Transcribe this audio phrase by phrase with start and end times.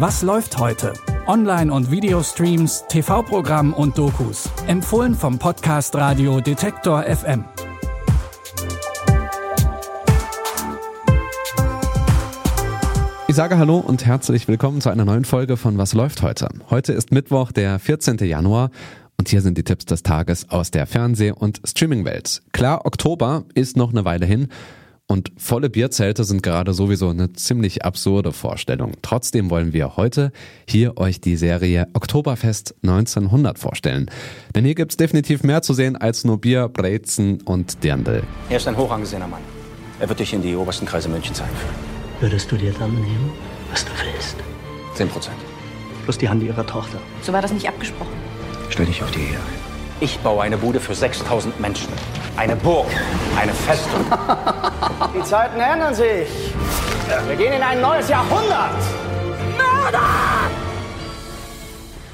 [0.00, 0.92] Was läuft heute?
[1.26, 4.48] Online- und Videostreams, TV-Programm und Dokus.
[4.68, 7.44] Empfohlen vom Podcast Radio Detektor FM.
[13.26, 16.48] Ich sage Hallo und herzlich willkommen zu einer neuen Folge von Was läuft heute?
[16.70, 18.18] Heute ist Mittwoch, der 14.
[18.18, 18.70] Januar
[19.18, 22.42] und hier sind die Tipps des Tages aus der Fernseh- und Streamingwelt.
[22.52, 24.46] Klar, Oktober ist noch eine Weile hin
[25.10, 28.92] und volle Bierzelte sind gerade sowieso eine ziemlich absurde Vorstellung.
[29.00, 30.32] Trotzdem wollen wir heute
[30.68, 34.10] hier euch die Serie Oktoberfest 1900 vorstellen.
[34.54, 38.22] Denn hier gibt's definitiv mehr zu sehen als nur Bier, Brezen und Dirndl.
[38.50, 39.40] Er ist ein hochangesehener Mann.
[39.98, 41.74] Er wird dich in die obersten Kreise Münchens einführen.
[42.20, 43.32] Würdest du dir dann nehmen,
[43.70, 44.36] was du willst?
[44.94, 45.38] Zehn Prozent.
[46.04, 46.98] Plus die Hand ihrer Tochter.
[47.22, 48.12] So war das nicht abgesprochen.
[48.68, 49.58] Stell dich auf die Ehe ein.
[50.00, 51.88] Ich baue eine Bude für 6000 Menschen.
[52.36, 52.86] Eine Burg.
[53.36, 54.04] Eine Festung.
[55.18, 56.28] Die Zeiten ändern sich.
[57.26, 58.76] Wir gehen in ein neues Jahrhundert.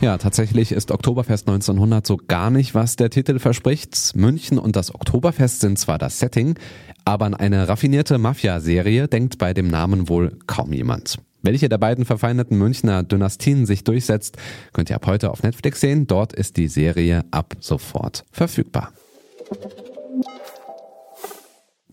[0.00, 4.16] Ja, tatsächlich ist Oktoberfest 1900 so gar nicht, was der Titel verspricht.
[4.16, 6.58] München und das Oktoberfest sind zwar das Setting,
[7.04, 11.18] aber an eine raffinierte Mafia-Serie denkt bei dem Namen wohl kaum jemand.
[11.42, 14.38] Welche der beiden verfeindeten Münchner Dynastien sich durchsetzt,
[14.72, 16.08] könnt ihr ab heute auf Netflix sehen.
[16.08, 18.92] Dort ist die Serie ab sofort verfügbar.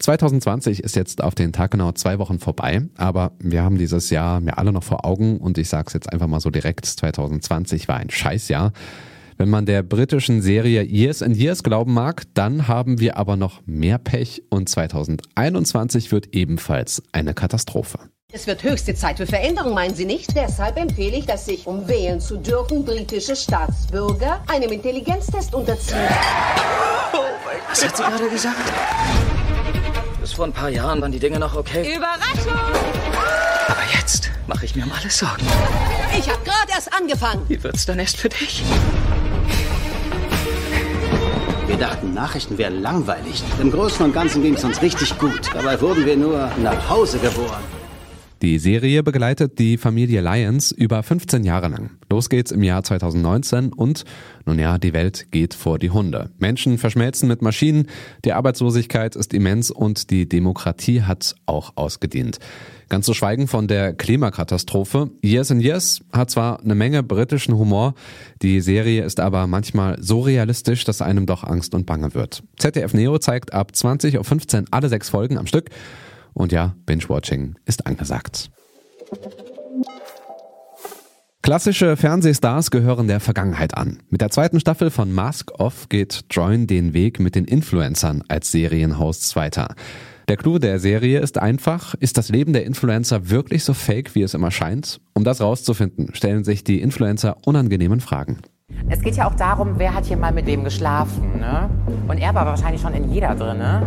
[0.06, 4.40] 2020 ist jetzt auf den Tag genau zwei Wochen vorbei, aber wir haben dieses Jahr
[4.40, 7.88] mir alle noch vor Augen und ich sage es jetzt einfach mal so direkt, 2020
[7.88, 8.72] war ein Scheißjahr.
[9.38, 13.64] Wenn man der britischen Serie Years and Years glauben mag, dann haben wir aber noch
[13.66, 17.98] mehr Pech und 2021 wird ebenfalls eine Katastrophe.
[18.32, 20.36] Es wird höchste Zeit für Veränderung, meinen Sie nicht?
[20.36, 25.98] Deshalb empfehle ich, dass sich, um wählen zu dürfen, britische Staatsbürger einem Intelligenztest unterziehen.
[27.70, 29.25] Was hat sie gerade gesagt?
[30.36, 31.96] Vor ein paar Jahren waren die Dinge noch okay.
[31.96, 32.60] Überraschung!
[33.68, 35.48] Aber jetzt mache ich mir um alles Sorgen.
[36.20, 37.46] Ich habe gerade erst angefangen.
[37.48, 38.62] Wie wird's dann erst für dich?
[41.68, 43.44] Wir dachten, Nachrichten wären langweilig.
[43.62, 45.40] Im Großen und Ganzen ging es uns richtig gut.
[45.54, 47.64] Dabei wurden wir nur nach Hause geboren.
[48.42, 51.92] Die Serie begleitet die Familie Lyons über 15 Jahre lang.
[52.10, 54.04] Los geht's im Jahr 2019 und,
[54.46, 56.32] nun ja, die Welt geht vor die Hunde.
[56.38, 57.88] Menschen verschmelzen mit Maschinen,
[58.26, 62.40] die Arbeitslosigkeit ist immens und die Demokratie hat auch ausgedient.
[62.90, 65.12] Ganz zu schweigen von der Klimakatastrophe.
[65.24, 67.96] Years and Years hat zwar eine Menge britischen Humor,
[68.42, 72.44] die Serie ist aber manchmal so realistisch, dass einem doch Angst und Bange wird.
[72.58, 75.70] ZDF Neo zeigt ab 20 auf 15 alle sechs Folgen am Stück.
[76.36, 78.52] Und ja, Binge-Watching ist angesagt.
[81.42, 84.00] Klassische Fernsehstars gehören der Vergangenheit an.
[84.10, 88.52] Mit der zweiten Staffel von Mask Off geht Join den Weg mit den Influencern als
[88.52, 89.76] Serienhosts weiter.
[90.28, 94.24] Der Clou der Serie ist einfach, ist das Leben der Influencer wirklich so fake, wie
[94.24, 95.00] es immer scheint?
[95.14, 98.40] Um das rauszufinden, stellen sich die Influencer unangenehmen Fragen.
[98.90, 101.70] Es geht ja auch darum, wer hat hier mal mit wem geschlafen, ne?
[102.08, 103.84] Und er war wahrscheinlich schon in jeder drin, ne?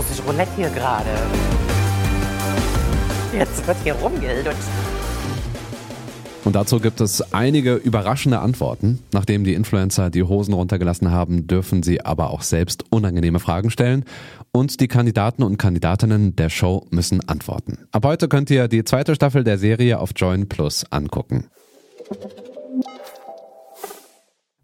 [0.00, 1.10] Das russische Roulette hier gerade.
[3.36, 4.56] Jetzt wird hier rumgelutscht.
[6.44, 9.00] Und dazu gibt es einige überraschende Antworten.
[9.12, 14.06] Nachdem die Influencer die Hosen runtergelassen haben, dürfen sie aber auch selbst unangenehme Fragen stellen.
[14.52, 17.86] Und die Kandidaten und Kandidatinnen der Show müssen antworten.
[17.92, 21.50] Ab heute könnt ihr die zweite Staffel der Serie auf Join Plus angucken.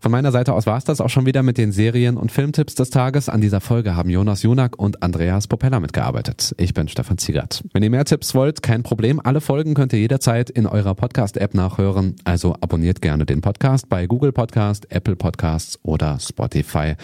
[0.06, 2.76] Von meiner Seite aus war es das auch schon wieder mit den Serien- und Filmtipps
[2.76, 3.28] des Tages.
[3.28, 6.54] An dieser Folge haben Jonas Junak und Andreas Propeller mitgearbeitet.
[6.58, 7.64] Ich bin Stefan Ziegert.
[7.72, 9.20] Wenn ihr mehr Tipps wollt, kein Problem.
[9.24, 12.14] Alle Folgen könnt ihr jederzeit in eurer Podcast-App nachhören.
[12.22, 16.94] Also abonniert gerne den Podcast bei Google Podcast, Apple Podcasts oder Spotify.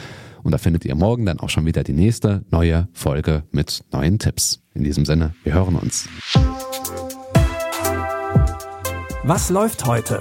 [0.44, 4.20] Und da findet ihr morgen dann auch schon wieder die nächste neue Folge mit neuen
[4.20, 4.60] Tipps.
[4.74, 6.08] In diesem Sinne, wir hören uns.
[9.24, 10.20] Was läuft heute?